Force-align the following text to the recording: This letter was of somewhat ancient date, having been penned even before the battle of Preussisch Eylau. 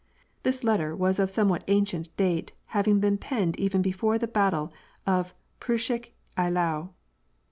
This 0.41 0.63
letter 0.63 0.95
was 0.95 1.19
of 1.19 1.29
somewhat 1.29 1.63
ancient 1.67 2.17
date, 2.17 2.53
having 2.73 2.99
been 2.99 3.19
penned 3.19 3.59
even 3.59 3.83
before 3.83 4.17
the 4.17 4.27
battle 4.27 4.73
of 5.05 5.31
Preussisch 5.59 6.09
Eylau. 6.35 6.89